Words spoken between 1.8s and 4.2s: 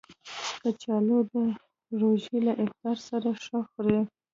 روژې له افطار سره ښه خوري